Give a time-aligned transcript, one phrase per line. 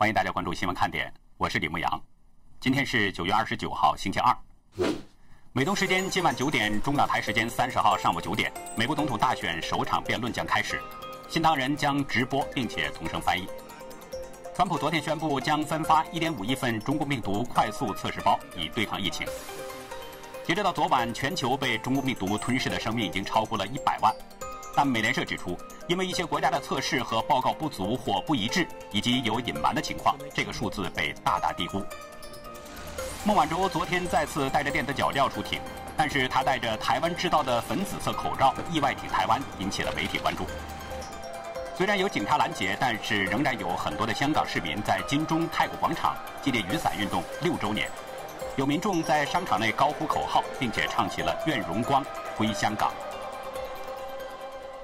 [0.00, 2.02] 欢迎大家关注新闻看点，我是李牧阳。
[2.58, 4.34] 今天是九月二十九号，星期二。
[5.52, 10.80] 美东时间今晚九点，中港台时间三十号上午九点，美国总统大选首场辩论将开始，
[11.28, 13.46] 新唐人将直播并且同声翻译。
[14.56, 19.26] 川普昨天宣布将分发一点五亿份中共病毒快速测试包，以对抗疫情。
[20.46, 24.10] 截止到昨晚，全球被中共病毒吞噬的生命已经超过了一百万。
[24.74, 31.84] 但美联社指出，因为一些国家的测试和报告不足或不一致，以及有隐瞒的情况，这个数字被大大低估。
[33.24, 35.60] 孟晚舟昨天再次带着电子脚镣出庭，
[35.96, 40.46] 但是她戴着台湾制造的粉紫色口罩意外挺台湾，引起了媒体关注。
[41.76, 47.90] 虽然有警察拦截，但是仍然有很多的香港市民在金钟太古广场纪念雨伞运动六周年。
[48.56, 52.04] 有民众在商场内高呼口号，并且唱起了《愿荣光
[52.36, 52.90] 归香港》。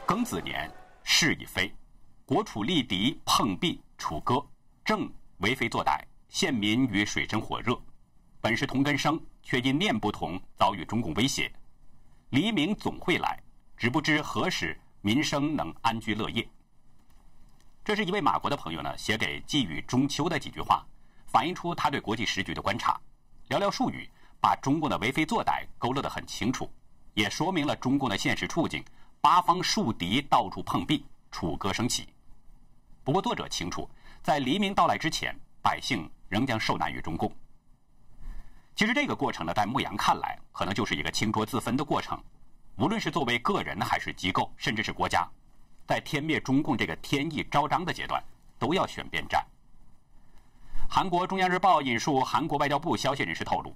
[0.07, 1.75] 庚子年，是已非，
[2.25, 4.41] 国楚立敌，碰壁，楚歌，
[4.85, 7.77] 正为非作歹，陷民于水深火热。
[8.41, 11.53] 本是同根生，却因念不同，遭遇中共威胁。
[12.31, 13.37] 黎明总会来，
[13.77, 16.49] 只不知何时民生能安居乐业。
[17.85, 20.87] 这是一位马国的朋友呢写给寄予中秋的几句话，
[21.27, 22.97] 反映出他对国际时局的观察。
[23.49, 24.09] 寥寥数语，
[24.41, 26.71] 把中共的为非作歹勾勒得很清楚，
[27.15, 28.85] 也说明了中共的现实处境。
[29.27, 32.07] 八方树敌，到处碰壁，楚歌升起。
[33.03, 33.91] 不过，作者清楚，
[34.23, 37.29] 在黎明到来之前，百姓仍将受难于中共。
[38.77, 42.17] 其实，这个过程呢，在牧羊看来，可能就是一个清浊自分的过程。
[42.77, 45.29] 无论是作为个人，还是机构，甚至是国家，
[45.89, 48.23] 在天灭中共这个天意昭彰的阶段，
[48.61, 49.45] 都要选边站。
[50.89, 53.75] 韩国中央日报引述韩国外交部消息人士透露，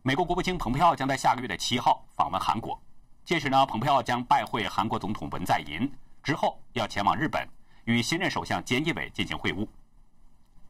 [0.00, 2.80] 美国国务卿蓬佩奥将在下个月的七号访问韩国。
[3.28, 5.86] 届时呢，蓬佩奥将拜会韩国总统文在寅，
[6.22, 7.46] 之后要前往日本
[7.84, 9.68] 与新任首相菅义伟进行会晤。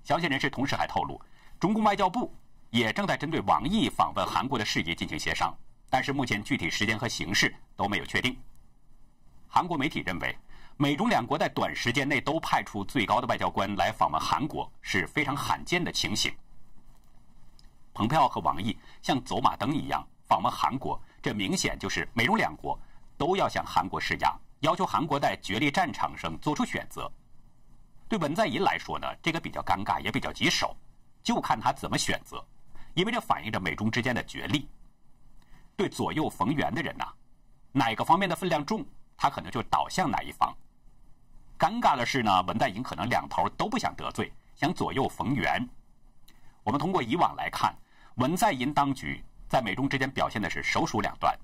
[0.02, 1.22] 消息人士同时还透露，
[1.60, 2.34] 中共外交部
[2.70, 5.56] 也正在针对王毅访问韩国的事宜进行协商，
[5.88, 8.36] 但是目前具体时间和形式都没有确定。
[9.46, 10.36] 韩国媒体认为，
[10.76, 16.34] 美中两国在短时间内都派出最高的外交官来访问韩国是非常罕见的情形。
[17.94, 21.00] 蓬佩奥和王毅像走马灯一样访问韩国。
[21.20, 22.78] 这明显就是美中两国
[23.16, 27.10] 都要向韩国施压，要求韩国在决裂战场上做出选择。
[28.08, 30.76] 对文在寅来说呢，这个比较尴尬，也比较棘手，
[31.22, 32.42] 就看他怎么选择，
[32.94, 34.68] 因为这反映着美中之间的角力。
[35.76, 37.04] 对左右逢源的人呐，
[37.72, 38.84] 哪个方面的分量重，
[39.16, 40.56] 他可能就倒向哪一方。
[41.58, 45.68] 尴尬的是呢，文在寅可能两头都不想得罪，想左右逢源。
[46.62, 47.74] 我们通过以往来看，
[48.14, 49.22] 文在寅当局。
[49.48, 51.34] 在美中之间表现的是首鼠两端，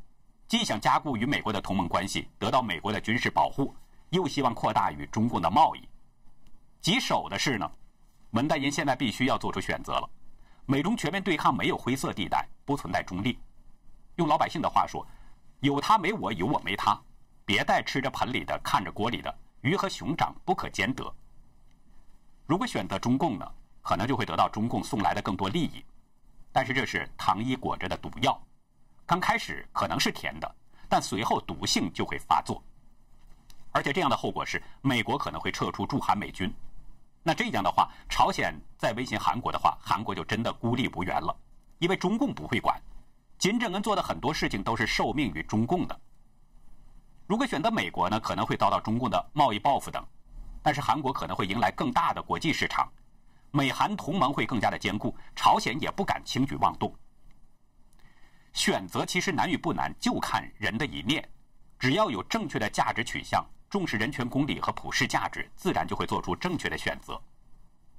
[0.47, 3.75] 既想加固与美国的同盟关系，得到美国的军事保护，
[4.11, 5.89] 又希望扩大与中共的贸易。
[6.83, 7.71] 棘手的是呢，
[8.33, 10.11] 文在寅现在必须要做出选择了。
[10.67, 13.39] 美中全面对抗没有灰色地带，不存在中立。
[14.17, 15.07] 用老百姓的话说，
[15.61, 17.01] 有他没我，有我没他，
[17.47, 21.11] 别再吃着盆里的，看着锅里的，鱼和熊掌不可兼得。
[22.47, 23.51] 如果选择中共呢，
[23.81, 25.83] 可能就会得到中共送来的更多利益。
[26.55, 28.41] 但是这是糖衣裹着的毒药，
[29.05, 30.55] 刚开始可能是甜的，
[30.89, 32.63] 但随后毒性就会发作。
[33.73, 36.55] 而且这样的后果是，美国可能会撤出驻韩美军。
[37.25, 41.37] 那这样的话，朝鲜再威胁韩国的话，韩国就真的孤立无援了，
[41.81, 42.81] 因为中共不会管。
[43.37, 46.01] 金正恩做的很多事情都是受命于中共的。
[47.27, 50.07] 如果选择美国呢，可能会遭到中共的贸易报复等，
[50.63, 52.89] 但是韩国可能会迎来更大的国际市场。
[53.57, 56.93] 美韩同盟会更加的坚固，朝鲜也不敢轻举妄动。
[58.53, 61.25] 选择其实难与不难，就看人的一念。
[61.79, 67.21] 只要有正确的价值取向，重视人权公理和普世价值，自然就会做出正确的选择。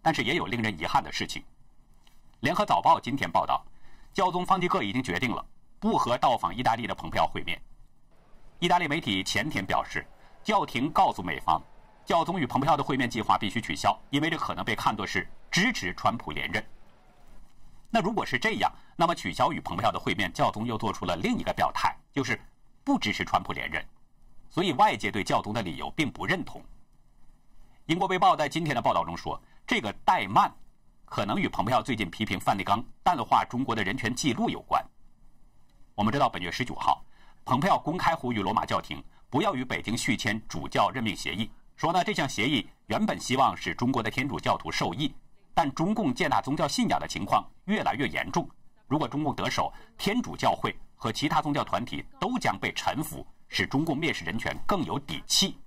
[0.02, 1.42] 但是也有令人遗憾的事情。
[2.42, 3.66] 联合早报今天报道，
[4.12, 5.46] 教宗方济各已经决定了
[5.80, 7.58] 不和到访意大利的蓬佩奥会面。
[8.60, 10.06] 意大利媒体前天表示，
[10.44, 11.64] 教廷告诉美方，
[12.06, 15.28] 教宗与蓬佩奥的会面计划必须取消，因为这可能被看作是。
[15.52, 16.62] 支持川普连任。
[17.90, 22.38] 那如果是这样，那么取消与蓬佩奥的会面，教宗又做出了另一个表态，就是
[22.84, 23.82] 不支持川普连任。
[24.50, 26.62] 所以外界对教宗的理由并不认同。
[27.86, 30.54] 英国卫报在今天的报道中说，这个怠慢
[31.06, 34.86] 可能与蓬佩奥最近批评梵蒂冈淡化中国的人权记录有关。
[35.94, 37.02] 我们知道，本月十九号，
[37.46, 45.14] 蓬佩奥公开呼吁罗马教廷不要与北京续签主教任命协议，说呢这项协议原本希望使中国的天主教徒受益。
[45.58, 48.46] 但中共践踏宗教信仰的情况越来越严重。
[48.88, 55.58] 如果中共得手，天主教会和其他宗教团体都将被臣服，使中共蔑视人权更有底气。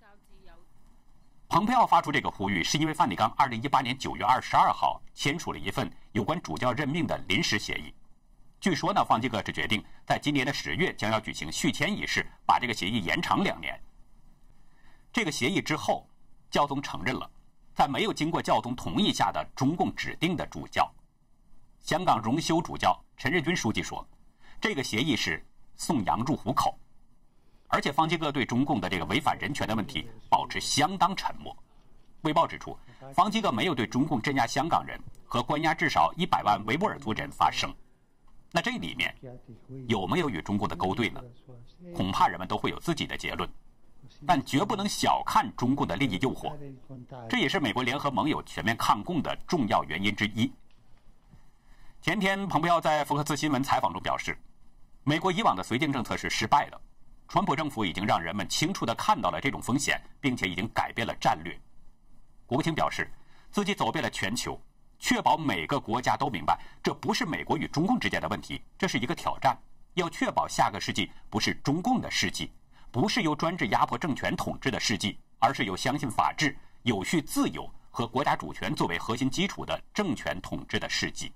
[1.49, 7.91] 蓬佩奥发出这个呼吁，是因为梵蒂冈2018年9月22号签署了一份有关主教任命的临时协议。
[8.61, 13.81] 据说呢，方济各只决定在今年的十月将要举行续签仪式，把这个协议延长两年。
[15.13, 16.07] 这个协议之后，
[16.51, 17.29] 教宗承认了，
[17.75, 20.91] 在没有经过教宗同意下的中共指定的主教。
[21.81, 24.07] 香港荣休主教陈日君书记说，
[24.61, 25.45] 这个协议是
[25.77, 26.79] 送羊入虎口。
[27.69, 31.55] 而且方济各对中共的这个违反人权的问题保持相当沉默。
[32.23, 32.77] 卫报指出，
[33.15, 37.73] 方济各没有对中共镇压香港人和关押至少一百万维吾尔族人发声。
[38.51, 39.15] 那这里面
[39.87, 41.23] 有没有与中共的勾兑呢？
[41.95, 43.49] 恐怕人们都会有自己的结论。
[44.27, 46.57] 但绝不能小看中共的利益诱惑，
[47.29, 50.53] 这也是美国联合盟友全面抗共的重要原因之一。
[52.01, 54.39] 前天，蓬佩奥在福克斯新闻采访中表示，
[55.05, 56.81] 美国以往的绥靖政策是失败的。
[57.29, 61.59] 川普政府已经让人们清楚地看到了这种风险，并且已经改变了战略。
[62.47, 63.13] 国务卿表示，
[63.51, 64.59] 自己走遍了全球，
[64.99, 69.57] 确保每个国家都明白，这不是美国与中共之间的问题，这是一个挑战。
[69.95, 72.51] 要确保下个世纪不是中共的世纪，
[72.91, 81.33] 不是由专制压迫政权统治的世纪，而是由相信法治、有序自由和国家主权作为核心基础的政权统治的世纪。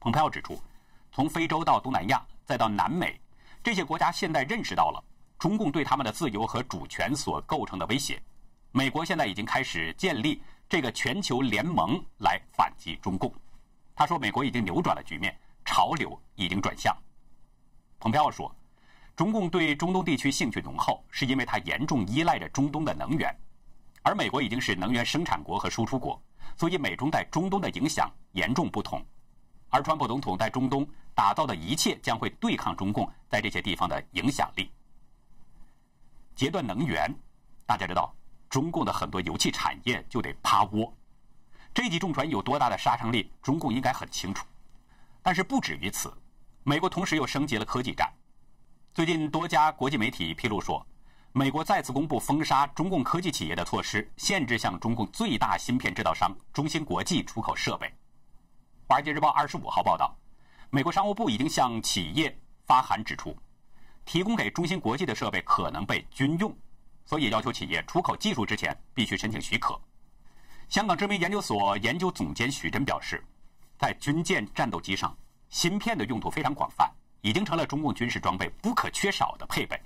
[0.00, 0.60] 蓬佩奥指出，
[1.12, 3.20] 从非洲到东南亚，再到南美。
[3.62, 5.02] 这些国家现在认识到了
[5.38, 8.22] 中共对他们的自由和主权所构成的威胁。
[8.72, 13.32] 美国现在已经开始建立这个全球联盟来反击中共。
[13.94, 15.34] 他说，美国已经扭转了局面，
[15.64, 16.94] 潮流已经转向。
[18.00, 18.54] 蓬佩奥说，
[19.16, 23.32] 中共对中东地区兴趣浓厚，是因为它严重依赖着中东的能源，
[24.02, 26.20] 而美国已经是能源生产国和输出国，
[26.56, 29.04] 所以美中在中东的影响严重不同。
[29.70, 34.70] 而川普总统在中东打造的一切将会对抗中共在这些地方的影响力。
[36.34, 37.12] 截断能源，
[37.66, 38.12] 大家知道，
[38.48, 40.92] 中共的很多油气产业就得趴窝。
[41.72, 44.44] 这级重船有多大的杀伤力，中共应该很清楚。
[45.22, 46.12] 但是不止于此，
[46.64, 48.12] 美国同时又升级了科技战。
[48.94, 50.86] 最近多家国际媒体披露说，
[51.32, 57.88] 美国再次公布封杀中共科技企业的措施，限制向中共最大芯片制造商中芯国际出口设备。
[58.86, 60.16] 《华尔街日报》二十五号报道，
[60.70, 63.36] 美国商务部已经向企业发函指出，
[64.04, 66.56] 提供给中芯国际的设备可能被军用，
[67.04, 69.76] 所以要求企业出口技术之前必须申请许可。
[70.68, 73.26] 香港知名研究所研究总监许真表示，
[73.76, 75.18] 在军舰、战斗机上，
[75.48, 76.88] 芯片的用途非常广泛，
[77.24, 79.80] 已经成了中共军事装备不可缺少的配备。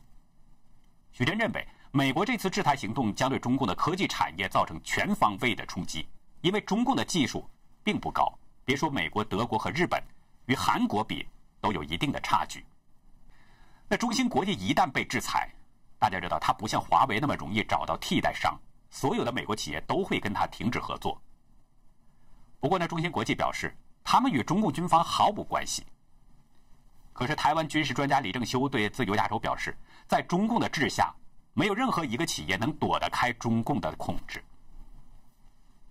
[1.12, 6.04] 许真认为，美国这次制裁行动将对中共的科技产业造成全方位的冲击，
[6.40, 7.48] 因为中共的技术
[7.84, 8.28] 并不高。
[8.64, 10.02] 别说美国、德国和日本，
[10.46, 11.24] 与韩国比
[11.60, 12.66] 都有一定的差距。
[13.88, 15.48] 那中芯国际一旦被制裁，
[15.96, 18.58] 大家知道它不像华为那么容易找到替代商，
[18.90, 21.16] 所有的美国企业都会跟它停止合作。
[22.58, 25.86] 不过呢，中芯国际表示，他们与中共军方毫无关系。
[27.18, 29.76] 可是台湾军事专家李正修对自由亚洲表示，
[30.06, 31.12] 在中共的治下，
[31.52, 34.40] 没有任何一个企业能躲得开中共的控制。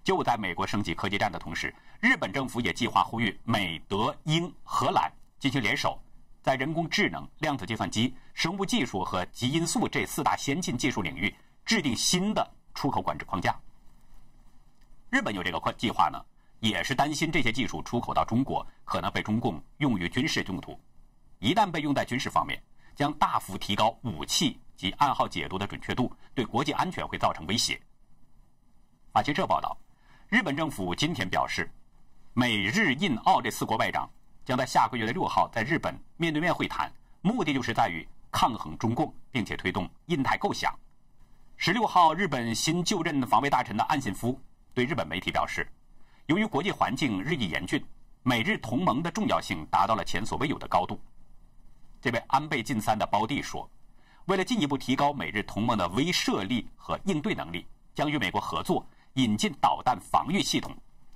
[0.05, 6.01] 就在美国升级科技战的同时，日本政府也计划呼吁美、德、英、荷兰进行联手，
[6.41, 11.35] 在人工智能、量子计算机、生物技术和基因素这四大先进技术领域
[11.65, 13.53] 制定新的出口管制框架。
[15.09, 16.23] 日本有这个计划呢，
[16.61, 20.79] 也是担心这些技术出口到中国可能被中共用于军事用途，
[21.39, 22.61] 一旦被用在军事方面，
[22.95, 27.79] 将大幅提高武器及暗号解读的准确度，对国际安全会造成威胁。
[29.11, 29.77] 法新社报道。
[30.29, 31.71] 日本政府今天表示，
[32.33, 34.09] 美日印澳这四国外长
[34.43, 36.91] 将在下个月的六号在日本面对面会谈，
[37.21, 40.77] 目的就是在于抗衡中共，并且推动印太构想。
[41.55, 44.37] 十六号，日本新就任防卫大臣的岸信夫
[44.73, 45.65] 对日本媒体表示，
[46.25, 47.81] 由于国际环境日益严峻，
[48.23, 50.99] 美日同盟的重要性达到了前所未有的高度。
[52.01, 53.69] 这位安倍晋三的胞弟说，
[54.25, 58.85] 为了进一步提高美日同盟的威慑力和应对能力，将与美国合作。
[59.13, 60.71] 引进导弹防御系统，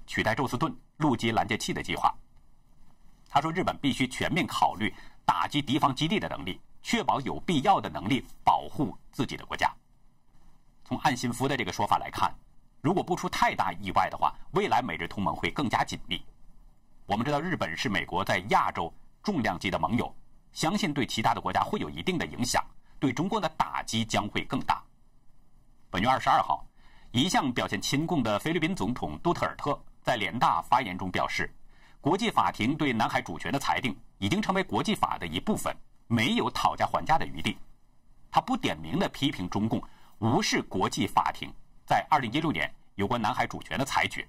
[0.07, 2.11] 取代宙斯盾陆基拦截器的计划。
[3.29, 4.91] 他说，日本必须全面考虑
[5.23, 9.71] 打击敌方基地的能力，确保有必要的能力保护自己的国家。
[10.83, 12.33] 从岸信夫的这个说法来看，
[12.81, 16.19] 如果不出太大意外的话，未来美日同盟会更加紧密。
[17.05, 20.11] 我们知道，日本是美国在亚洲重量级的盟友，
[20.53, 22.63] 相信对其他的国家会有一定的影响，
[22.99, 24.83] 对中国的打击将会更大。
[25.89, 26.65] 本月二十二号。
[27.13, 31.53] 一向表现亲共的菲律宾总统杜特尔特在联大发言中表示，
[31.99, 35.75] 国际法庭对南海主权的裁定已经成为国际法的一部分，
[36.07, 37.57] 没有讨价还价的余地。
[38.31, 39.83] 他不点名的批评中共
[40.19, 41.53] 无视国际法庭
[41.85, 44.25] 在2016年有关南海主权的裁决。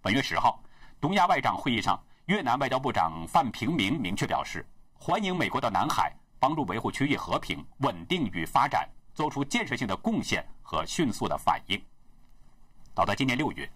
[0.00, 0.60] 本月十号，
[1.00, 4.66] 东亚外长会议上，越南外交部长范平明明确表示，
[5.04, 11.84] 欢迎美国到南海帮助维护区域和平、稳定与发展，做出建设性的贡献和迅速的反应。
[12.94, 13.68] 到了今年六月，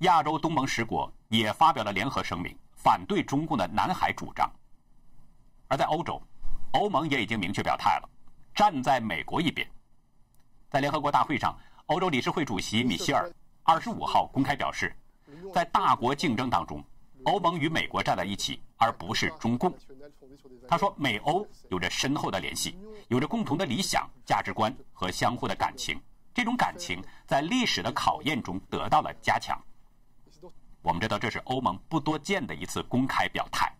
[0.00, 4.46] 亚洲东盟十国也发表了联合声明，反对中共的南海主张。
[5.68, 6.20] 而在欧洲，
[6.72, 8.10] 欧盟也已经明确表态了，
[8.54, 9.66] 站在美国一边。
[10.68, 13.32] 在联合国大会上，欧洲理事会主席米歇尔
[13.62, 14.94] 二十五号公开表示。
[15.52, 16.82] 在大国竞争当中，
[17.24, 19.76] 欧盟与美国站在一起，而不是中共。
[20.68, 22.76] 他说，美欧有着深厚的联系，
[23.08, 26.00] 有着共同的理想、价值观和相互的感情。
[26.32, 29.60] 这种感情在历史的考验中得到了加强。
[30.82, 33.70] 我们知道，这是欧盟不多见的一次公开表态。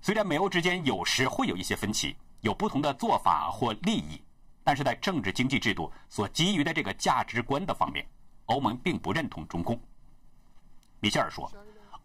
[0.00, 4.22] 虽然美欧之间有时会有一些分歧，有不同的做法或利益，
[4.62, 8.06] 但是在政治经济制度所基于的这个价值观的方面，
[8.46, 9.78] 欧盟并不认同中共。
[11.00, 11.50] 米歇尔说：“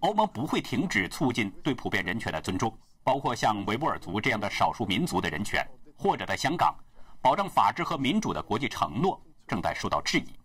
[0.04, 5.66] 欧盟不会停止促进对普遍人权的尊重，包括像维吾尔族这样的少数民族的人权，
[5.98, 6.76] 或者在香港
[7.22, 10.36] 保障法治和民主的国际承诺正在受到质疑。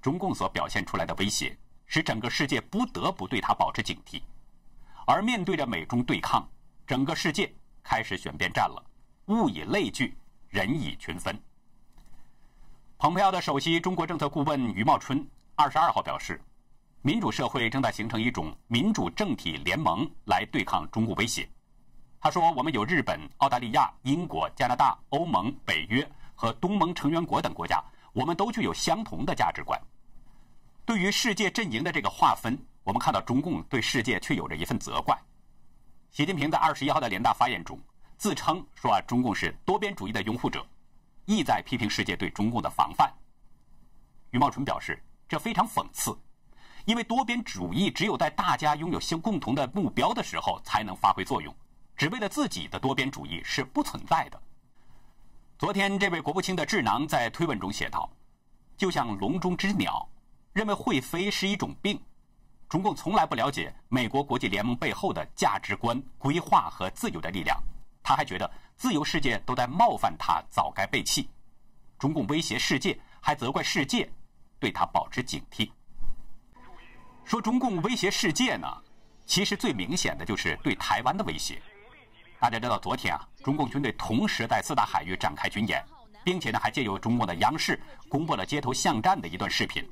[0.00, 4.22] 中共所表现出来的威胁，使整个世界不得不对他保持警惕。
[5.04, 6.48] 而面对着美中对抗，
[6.86, 8.80] 整个世界开始选边站了。
[9.26, 10.16] 物以类聚，
[10.48, 11.36] 人以群分。”
[12.98, 16.40] 蓬佩奥的首席中国政策顾问余茂春二十二号表示。
[17.02, 21.48] 民主社会正在形成一种民主政体联盟来对抗中共威胁。
[22.20, 29.80] 他说：“我们有日本、澳大利亚、英国、加拿大、欧盟、北约和东盟成员国等国家，我们都具有相同的价值观。
[30.84, 35.16] 对于世界阵营的这个划分，我们看到中共对世界却有着一份责怪。”
[36.12, 37.80] 习近平在二十一号的联大发言中
[38.18, 40.62] 自称说：“啊，中共是多边主义的拥护者，
[41.24, 43.10] 意在批评世界对中共的防范。”
[44.32, 46.14] 余茂春表示：“这非常讽刺。”
[46.84, 51.54] 因为多边主义只有在大家拥有相共同的目标的时候才能发挥作用，
[51.96, 54.40] 只为了自己的多边主义是不存在的。
[55.58, 58.10] 昨天，这位国务卿的智囊在推文中写道
[58.78, 60.08] ：“就像笼中之鸟，
[60.52, 62.00] 认为会飞是一种病。
[62.68, 67.60] 中共从来不了解美国国际联盟背后的价值观、规划和自由的力量。
[68.02, 71.28] 他还觉得自由世界都在冒犯他，早该背弃。
[71.98, 74.10] 中共威胁世界，还责怪世界
[74.58, 75.70] 对他保持警惕。”
[77.24, 78.66] 说中共威胁世界呢，
[79.24, 81.60] 其实最明显的就是对台湾的威胁。
[82.38, 85.84] 大家知道，昨天啊，中共军队同时在四大海域展开军演，
[86.24, 89.86] 并且呢，还借由中共的央视公布了街头巷战的一段视频。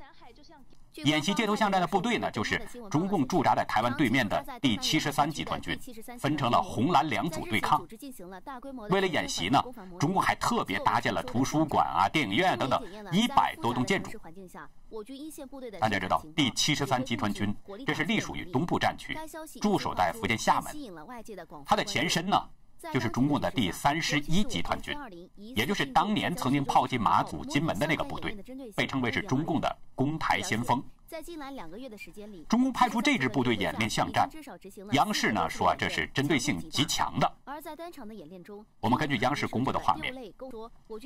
[0.95, 5.79] 演习街头巷战的部队呢，就是中共驻扎在台湾对面的第七十三集团军，
[6.19, 7.85] 分成了红蓝两组对抗。
[8.89, 9.63] 为了演习呢，
[9.99, 12.81] 中共还特别搭建了图书馆啊、电影院等等
[13.11, 14.11] 一百多栋建筑。
[15.79, 17.55] 大家知道，第七十三集团军
[17.85, 19.17] 这是隶属于东部战区，
[19.61, 20.73] 驻守在福建厦门。
[21.65, 22.41] 它的前身呢？
[22.93, 24.95] 就是中共的第三十一集团军，
[25.35, 28.35] 也就是当年曾经炮击马祖、金门的那个部队，
[28.75, 30.83] 被称为是中共的攻台先锋。
[31.09, 34.29] 在近来两个月的时间里，中共派出这支部队演练巷战，
[34.91, 37.27] 央视呢说这是针对性极强的。
[37.45, 40.13] 而在单场的演练中，我们根据央视公布的画面，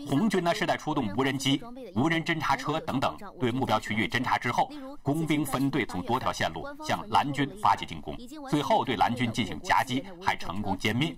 [0.05, 1.61] 红军呢是在出动无人机、
[1.95, 4.69] 无人侦察车等等对目标区域侦察之后，
[5.01, 8.17] 工兵分队从多条线路向蓝军发起进攻，
[8.49, 11.15] 最后对蓝军进行夹击，还成功歼灭。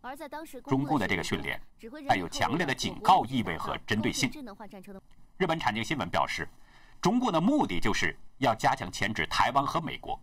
[0.00, 1.60] 而在当时，中共的这个训练
[2.08, 4.30] 带有强烈的警告意味和针对性。
[5.36, 6.48] 日本产经新闻表示。
[7.02, 10.18] 中共的目的就是要加强牵制台湾和美国。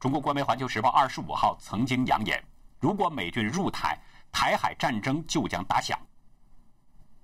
[0.00, 2.44] 中国官媒《环球时报》二十五号曾经扬言，
[2.80, 3.96] 如果美军入台，
[4.32, 5.96] 台海战争就将打响。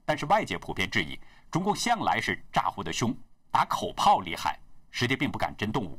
[0.05, 1.19] 但是外界普遍质疑，
[1.51, 3.13] 中共向来是咋呼的凶，
[3.51, 4.61] 打口炮厉害，
[4.93, 5.99] 实际并不敢真动武。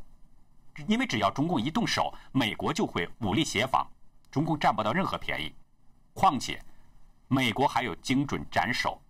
[0.87, 3.85] 因为只要中共一动手，美国就会武力协防，
[4.31, 5.53] 中共占不到任何便宜。
[6.13, 6.63] 况且，
[7.27, 9.01] 美国还有精准斩首，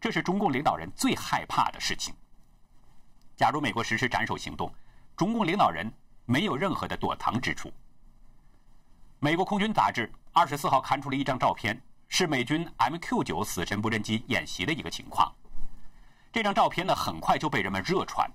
[0.00, 2.14] 这是中共领导人最害怕的事情。
[3.36, 4.72] 假如美国实施斩首行动，
[5.16, 5.90] 中共领导人
[6.24, 7.72] 没有任何的躲藏之处。
[9.18, 15.34] 美国空军杂志二十四号刊出了一张照片，是美军 MQ-9 死神无人机演习的一个情况。
[16.32, 18.30] 这张照片呢，很快就被人们热传，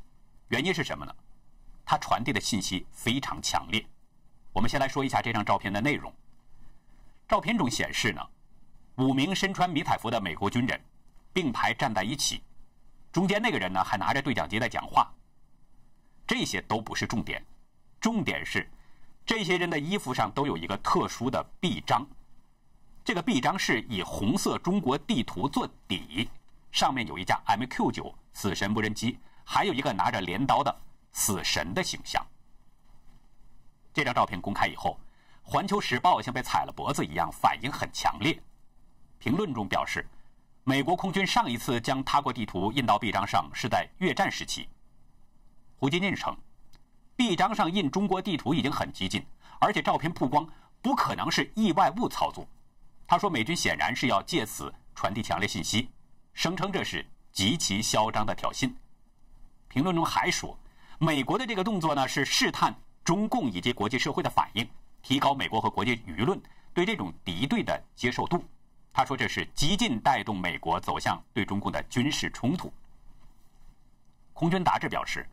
[0.50, 1.16] 原因是什么呢？
[1.86, 3.86] 它传递的信息非常强烈。
[4.52, 6.14] 我们先来说一下这张照片的内容。
[7.28, 8.22] 照片中显示呢，
[8.96, 10.80] 五名身穿迷彩服的美国军人
[11.32, 12.42] 并排站在一起。
[13.12, 15.12] 中间那个人呢，还拿着对讲机在讲话。
[16.28, 17.44] 这些都不是重点，
[18.00, 18.70] 重点是
[19.26, 22.06] 这些人的衣服上都有一个特殊的臂章。
[23.04, 26.30] 这个臂章是以红色中国地图做底，
[26.72, 30.76] 上面有一架 MQ9 死神无人机，还有一个拿着镰刀的
[31.12, 32.24] 死神的形象。
[33.92, 35.00] 这张照片公开以后，
[35.50, 38.40] 《环球时报》像被踩了脖子一样，反应很强烈。
[39.18, 40.08] 评论中表示，
[40.64, 44.68] 美国空军上一次将他国地图印到臂章上是在越战时期。
[45.78, 46.38] 胡金进称，
[47.16, 49.26] 臂章上印中国地图已经很激进，
[49.60, 50.48] 而且照片曝光
[50.82, 52.48] 不可能是意外物操作。
[53.08, 55.90] 他说，美军显然是要借此传递强烈信息，
[56.34, 58.72] 声称这是极其嚣张的挑衅。
[59.68, 60.58] 评论中还说，
[61.00, 62.76] 美国的这个动作呢是试探。
[63.02, 64.70] 中共以及国际社会的反应，
[65.02, 66.40] 提高美国和国际舆论
[66.76, 68.44] 对这种敌对的接受度。
[69.00, 72.70] 他说，这是极尽带动美国走向对中共的军事冲突。
[74.34, 75.26] 空军杂志表示，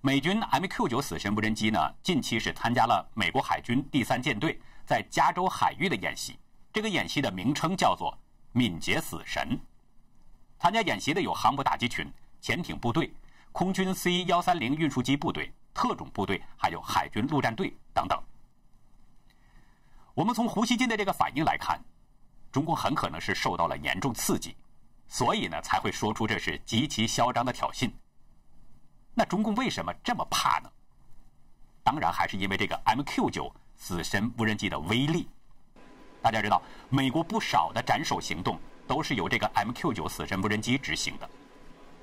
[0.00, 6.38] 美军 MQ9 死神无人机呢，近期是参加了美国海军第三舰队在加州海域的演习。
[6.72, 8.16] 这个演习的名称叫做
[8.52, 9.60] “敏捷死神”。
[10.58, 12.10] 参加演习的有航母打击群、
[12.40, 13.12] 潜艇部队、
[13.52, 15.52] 空军 C 幺三零运输机部队。
[15.74, 18.18] 特种部队，还有海军陆战队等等。
[20.14, 21.78] 我们从胡锡进的这个反应来看，
[22.52, 24.56] 中共很可能是受到了严重刺激，
[25.08, 27.90] 所以呢才会说出这是极其嚣张的挑衅。
[29.14, 30.70] 那中共为什么这么怕呢？
[31.82, 35.28] 当然还是因为这个 MQ9 死神无人机的威力。
[36.22, 41.28] 大家知道，美国不少的斩首行动都是由这个 MQ9 死神无人机执行的，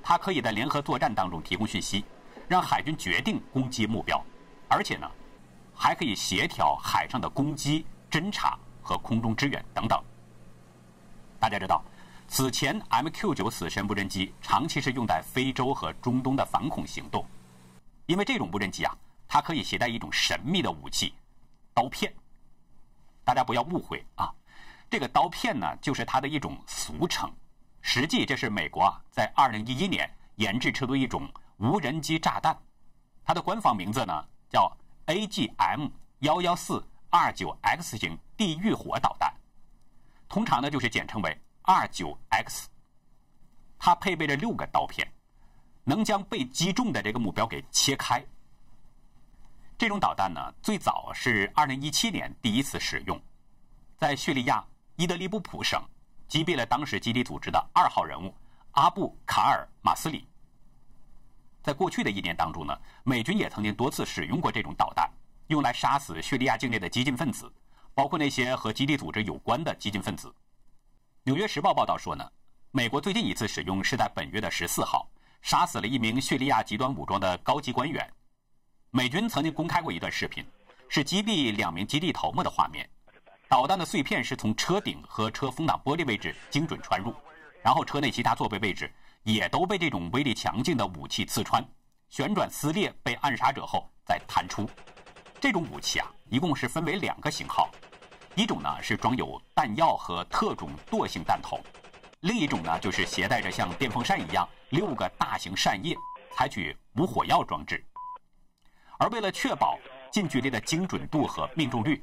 [0.01, 2.03] 它可以在联合作战当中提供讯息。
[2.47, 4.23] 让海军决定攻击目标，
[4.69, 5.11] 而且呢，
[5.75, 10.01] 还可以协调海上的攻击、侦察和空中支援等等。
[11.39, 11.83] 大家知道，
[12.27, 17.25] 此前 MQ9 死神无人机长期是用在非洲和中东的反恐行动，
[18.05, 21.13] 因为这种无人机啊，它可以携带一种神秘的武器——
[21.73, 22.13] 刀片。
[23.23, 24.33] 大家不要误会啊，
[24.89, 27.31] 这个刀片呢，就是它的一种俗称，
[27.81, 31.29] 实际这是美国啊在2011年研制出的一种。
[31.59, 32.55] 无人机炸弹，
[33.25, 34.13] 它的官方名字呢
[34.47, 34.71] 叫
[35.07, 39.33] AGM 幺幺四二九 X 型地狱火导弹，
[40.29, 42.69] 通常呢就是简称为二九 X。
[43.79, 45.07] 它配备着六个刀片，
[45.83, 48.23] 能将被击中的这个目标给切开。
[49.77, 53.21] 这种导弹呢最早是二零一七年第一次使用，
[53.95, 55.79] 在叙利亚伊德利布普省
[56.27, 58.33] 击毙了当时基地组织的二号人物
[58.71, 60.27] 阿布卡尔马斯里。
[61.61, 65.07] 在过去的一年当中呢，美军也曾经多次使用过这种导弹，
[65.47, 67.51] 用来杀死叙利亚境内的激进分子，
[67.97, 70.27] 包括那些和基地组织有关的激进分子。
[71.23, 72.31] 《纽约时报》报道说呢，
[72.69, 75.09] 美国最近一次使用是在本月的十四号，
[75.41, 78.07] 杀死了一名叙利亚极端武装的高级官员。
[78.91, 80.45] 美军曾经公开过一段视频，
[80.87, 82.87] 是击毙两名基地头目的画面。
[83.49, 87.11] 导弹的碎片是从车顶和车风挡玻璃位置精准穿入，
[87.63, 88.93] 然后车内其他座位位置。
[89.23, 91.67] 也都被这种威力强劲的武器刺穿，
[92.09, 94.69] 旋转撕裂，被暗杀者后再弹出。
[95.39, 97.69] 这种武器啊，一共是分为两个型号，
[98.35, 101.59] 一种呢是装有弹药和特种惰性弹头，
[102.21, 105.95] 另一种呢就是携带着像电风扇一样六个大型扇叶，
[106.31, 107.83] 采取无火药装置。
[108.97, 109.77] 而为了确保
[110.11, 112.01] 近距离的精准度和命中率，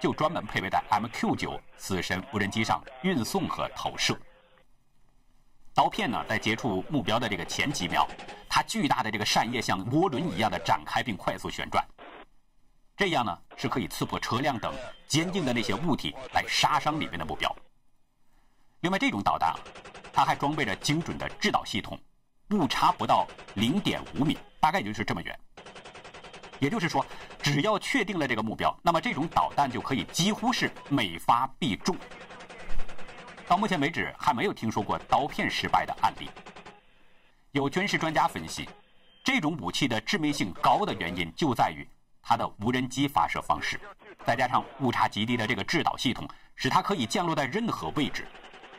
[0.00, 4.18] 就专门配备在 MQ9 死神无人机上运送和投射。
[5.74, 8.08] 刀片呢，在接触目标的这个前几秒，
[8.48, 11.86] 它巨大的这个扇叶像涡轮一样的展开并快速旋转，
[13.00, 14.74] 这样呢是可以刺破车辆等
[15.08, 17.50] 坚硬的那些物体来杀伤里面的目标。
[18.80, 19.54] 另外，这种导弹，
[20.12, 21.98] 它还装备着精准的制导系统，
[22.50, 25.40] 误差不到零点五米，大概也就是这么远。
[26.58, 27.02] 也就是说，
[27.40, 31.96] 只要确定了这个目标，那么这种导弹就可以几乎是每发必中。
[33.48, 36.28] 到目前为止，还没有听说过刀片失败的案例。
[37.52, 38.68] 有军事专家分析，
[39.24, 41.88] 这种武器的致命性高的原因就在于
[42.30, 43.80] 它的无人机发射方式，
[44.24, 48.24] 再加上误差极低的这个制导系统，使它可以降落在任何位置，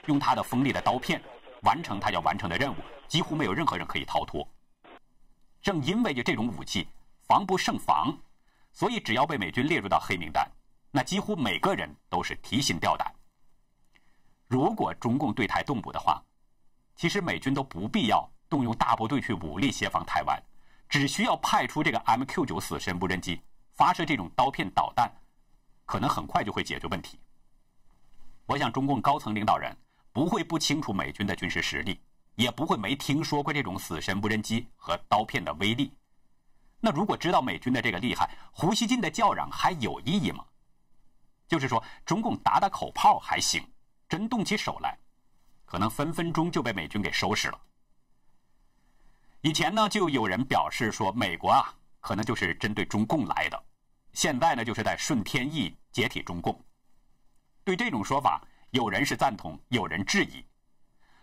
[0.05, 1.21] 用它的锋利的刀片
[1.63, 2.77] 完成它要完成的任务，
[3.09, 4.47] 几乎没有任何人可以逃脱。
[5.61, 6.87] 正因为这种武器
[7.27, 8.17] 防不胜防，
[8.71, 10.49] 所以只要被美军列入到黑名单，
[10.89, 13.13] 那几乎每个人都是提心吊胆。
[14.47, 16.23] 如果中共对台动武的话，
[16.95, 20.41] 其实美军都不必要动用大部队去武力协防台湾，
[20.91, 25.09] 只需要派出这个 MQ9 死神无人机发射这种刀片导弹，
[25.85, 27.17] 可能很快就会解决问题。
[28.45, 29.73] 我想中共高层领导人
[30.11, 31.97] 不会不清楚美军的军事实力，
[32.35, 35.95] 也不会没听说过这种死神无人机和刀片的威力。
[36.81, 40.43] 那如果知道美军的这个厉害，胡锡进的叫嚷还有意义吗？
[41.47, 43.65] 就是说，中共打打口炮还行。
[44.09, 44.99] 真动起手来，
[45.63, 47.57] 可能分分钟就被美军给收拾了。
[49.43, 53.59] 以前呢，就有人表示说，美国啊，可能就是针对中共来的，
[54.13, 56.63] 现在呢，就是在顺天意解体中共。
[57.63, 60.45] 对这种说法，有人是赞同，有人质疑。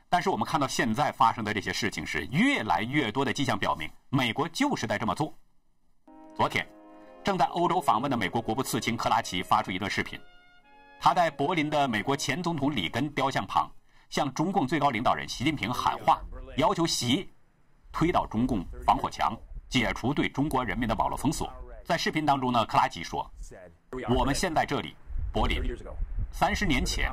[0.09, 5.33] 但是我们看到现在发生的这些事情，是越来越多的迹象表明，美国就是在这么做。
[6.35, 6.69] 昨天，
[7.23, 10.19] 正在欧洲访问的美国国务次卿克拉奇发出一段视频，
[10.99, 13.71] 他在柏林的美国前总统里根雕像旁，
[14.11, 16.21] 向中共最高领导人习近平喊话，
[16.57, 17.31] 要求习。
[17.99, 19.37] 推倒中共防火墙，
[19.69, 21.53] 解除对中国人民的网络封锁。
[21.85, 23.29] 在视频当中呢，克拉奇说
[24.17, 24.95] ：“我们现在这里，
[25.33, 25.61] 柏林。
[26.31, 27.11] 三十年前，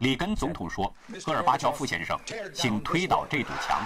[0.00, 0.92] 里根总统说，
[1.24, 2.20] 戈尔巴乔夫先生，
[2.52, 3.80] 请推倒这堵墙。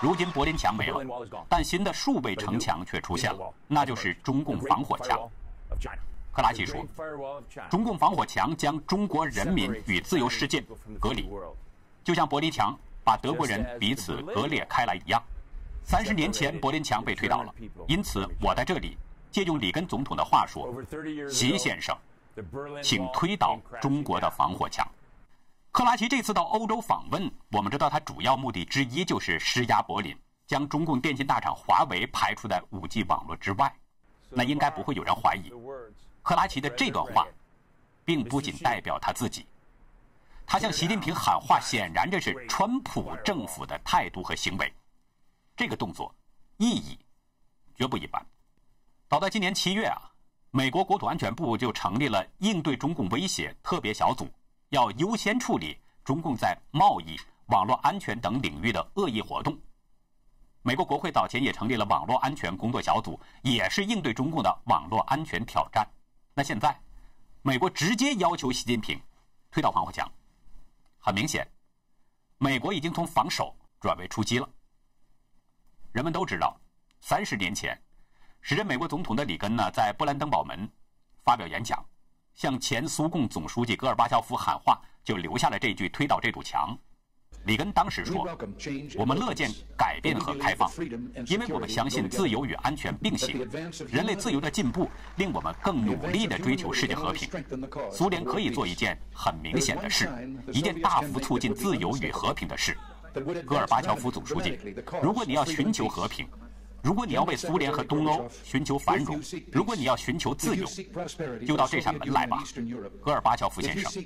[0.00, 1.06] 如今柏林墙没了，
[1.48, 5.16] 但新的数倍城墙却出现了，那就是中共防火墙。”
[6.34, 6.84] 克拉奇说
[7.70, 10.60] ：“中共防火墙将中国人民与自由世界
[10.98, 11.30] 隔离，
[12.02, 12.76] 就像柏林墙。”
[13.08, 15.22] 把德国人彼此割裂开来一样。
[15.82, 17.54] 三十年前，柏林墙被推倒了，
[17.86, 18.98] 因此我在这里
[19.30, 20.70] 借用里根总统的话说
[21.26, 21.96] ：“习先生，
[22.82, 24.86] 请推倒中国的防火墙。”
[25.72, 30.14] 克拉奇这次到欧洲访问，我们知道他主要目的之一就是施压柏林，
[30.46, 33.74] 将中共电信大厂华为排除在 5G 网络之外。
[34.28, 35.50] 那应该不会有人怀疑，
[36.22, 37.26] 克拉奇的这段话，
[38.04, 39.46] 并不仅代表他自己。
[40.50, 44.72] 他向习近平喊话，显然这是川普政府的态度和行为。
[45.54, 46.12] 这个动作
[46.56, 46.98] 意义
[47.76, 48.26] 绝不一般。
[49.10, 50.10] 早在今年七月啊，
[50.50, 54.26] 美国国土安全部就成立了应对中共威胁特别小组，
[54.70, 57.14] 要优先处理中共在贸易、
[57.48, 59.54] 网络安全等领域的恶意活动。
[60.62, 65.86] 美国国会早前也成立了网络安全工作小组，也是应对中共的网络安全挑战。
[66.32, 66.74] 那现在，
[67.42, 68.98] 美国直接要求习近平
[69.50, 70.10] 推倒防火墙。
[71.08, 71.50] 很明显，
[72.36, 74.46] 美国已经从防守转为出击了。
[75.90, 76.60] 人们都知道，
[77.00, 77.82] 三十年前，
[78.42, 80.70] 时任美国总统的里根呢，在布兰登堡门
[81.24, 81.82] 发表演讲，
[82.34, 86.78] 向前苏共总书记戈尔巴乔夫喊话，就留下了这句“推倒这堵墙”。
[87.48, 88.28] 里根当时说
[88.94, 90.70] ：“我们乐见改变和开放，
[91.26, 93.48] 因为我们相信自由与安全并行。
[93.90, 97.26] 人类自由的进步令我们更努力地追求世界和平。
[97.90, 100.10] 苏联可以做一件很明显的事，
[100.52, 102.76] 一件大幅促进自由与和平的事。
[103.46, 104.58] 戈尔巴乔夫总书记，
[105.02, 106.28] 如果你要寻求和平。”
[106.80, 109.20] 如果你要为苏联和东欧寻求繁荣，
[109.52, 110.64] 如果你要寻求自由，
[111.44, 112.42] 就到这扇门来吧，
[113.02, 114.04] 戈尔巴乔夫先生，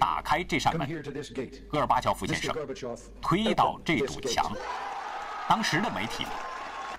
[0.00, 1.02] 打开这扇门。
[1.68, 2.54] 戈尔巴乔夫先生，
[3.20, 4.50] 推倒这堵墙。
[5.46, 6.26] 当时的媒体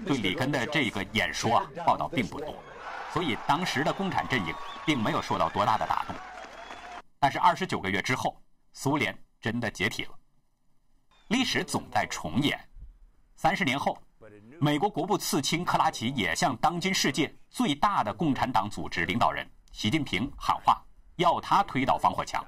[0.06, 2.56] 对里根的这个演说啊报道并不多，
[3.12, 4.54] 所以当时的共产阵营
[4.86, 6.16] 并没有受到多大的打动。
[7.20, 8.40] 但是二十九个月之后，
[8.74, 10.12] 苏联真的解体了。
[11.30, 12.60] 历史总在重演，
[13.36, 13.98] 三十年后。
[14.60, 20.82] 美国国务次卿克拉奇也向当今世界最大的共产党组织领导人习近平喊话，
[21.16, 22.46] 要他推倒防火墙。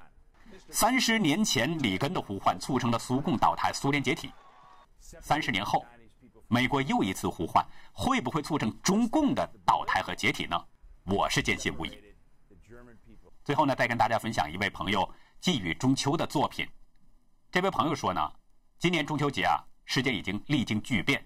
[0.69, 4.31] 三十年前里根的呼唤促成了苏共倒台、苏联解体。
[4.99, 5.85] 三十年后，
[6.47, 10.57] 美国又一次呼唤，会不会促成中共的倒台和解体呢？
[11.05, 11.97] 我是坚信无疑。
[13.43, 16.67] 最后呢，再跟大家分享一位朋友寄予中秋的作品。
[17.51, 18.31] 这位朋友说呢，
[18.79, 21.25] 今年中秋节啊，世界已经历经巨变。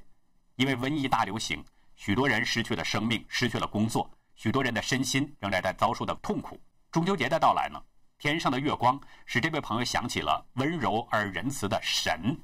[0.55, 1.63] 因为瘟疫大流行，
[1.95, 6.59] 许多人失去了生命，失去了工作，许多人的身心仍然在遭受的痛苦。
[6.91, 7.81] 中秋节的到来呢，
[8.17, 12.37] 天上的月光使这位朋友想起了温柔而仁慈的神。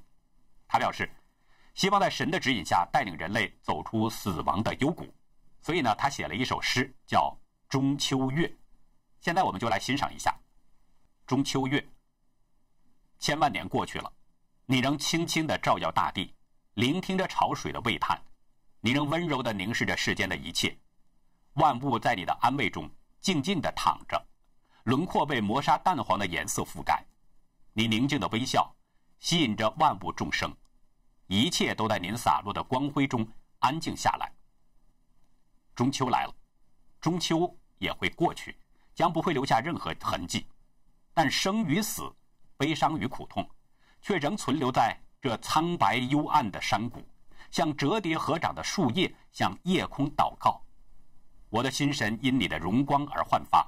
[0.67, 1.10] 他表示，
[1.74, 5.13] 希望在神的指引下带领人类走出死亡的幽谷，
[5.62, 7.30] 所以呢，他写了一首诗，叫
[7.69, 8.47] 《中秋月》。
[9.21, 10.32] 现在我们就来欣赏一下
[11.26, 11.80] 《中秋月》。
[13.19, 14.12] 千万年过去了，
[14.65, 16.34] 你仍轻轻地照耀大地。
[16.75, 18.21] 聆听着潮水的喟叹，
[18.79, 20.77] 你仍温柔地凝视着世间的一切，
[21.55, 24.25] 万物在你的安慰中静静地躺着，
[24.84, 27.05] 轮廓被磨砂淡黄的颜色覆盖，
[27.73, 28.73] 你宁静的微笑
[29.19, 30.55] 吸引着万物众生，
[31.27, 33.27] 一切都在您洒落的光辉中
[33.60, 34.31] 安静下来。
[35.75, 36.34] 中秋来了，
[37.01, 38.57] 中秋也会过去，
[38.95, 40.47] 将不会留下任何痕迹，
[41.13, 42.10] 但生与死，
[42.55, 43.45] 悲伤与苦痛，
[44.01, 44.97] 却仍存留在。
[45.21, 46.99] 这苍白幽暗的山谷，
[47.51, 50.60] 像折叠合掌的树叶，向夜空祷告。
[51.49, 53.65] 我的心神因你的荣光而焕发，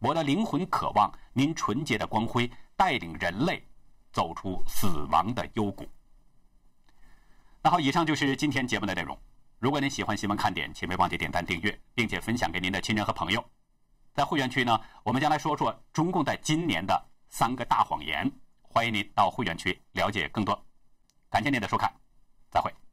[0.00, 3.64] 我的灵魂渴望您纯洁的光辉，带领人类
[4.12, 5.86] 走出死亡的幽谷。
[7.62, 9.16] 那好，以上就是今天节目的内容。
[9.60, 13.44] 如果您喜欢新闻看点，请别忘记点赞、订阅，并且分享给您的亲人和朋友。
[14.14, 18.28] 在会员区呢，我们将来说说中共在今年的三个大谎言。
[18.62, 20.67] 欢迎您到会员区了解更多。
[21.30, 21.92] 感谢您的收看
[22.50, 22.87] 再会。